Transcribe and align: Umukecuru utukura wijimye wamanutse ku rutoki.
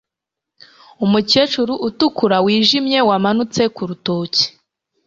Umukecuru 1.05 1.73
utukura 1.87 2.37
wijimye 2.45 2.99
wamanutse 3.09 3.61
ku 3.75 3.81
rutoki. 3.89 4.45